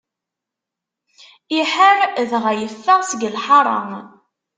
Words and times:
Iḥar, 1.59 1.97
dɣa 2.29 2.51
yeffeɣ 2.59 2.99
seg 3.09 3.21
lḥaṛa. 3.35 3.79